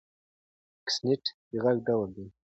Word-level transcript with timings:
اکسنټ 0.83 1.23
د 1.49 1.53
غږ 1.63 1.77
ډول 1.87 2.09
دی. 2.15 2.25